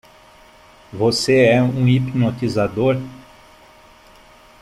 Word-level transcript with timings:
Você 0.91 1.41
é 1.45 1.61
um 1.61 1.87
hipnotizador? 1.87 2.95